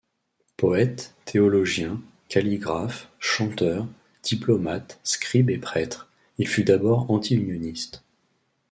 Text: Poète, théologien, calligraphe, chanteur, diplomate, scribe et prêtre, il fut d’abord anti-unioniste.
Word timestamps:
Poète, 0.57 1.13
théologien, 1.25 2.01
calligraphe, 2.27 3.07
chanteur, 3.19 3.85
diplomate, 4.23 4.99
scribe 5.03 5.51
et 5.51 5.59
prêtre, 5.59 6.09
il 6.39 6.47
fut 6.47 6.63
d’abord 6.63 7.11
anti-unioniste. 7.11 8.03